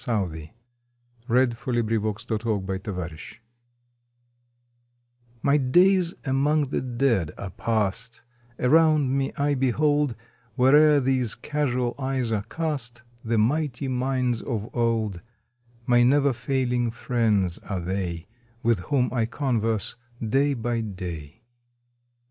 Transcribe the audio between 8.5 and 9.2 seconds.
*•• Around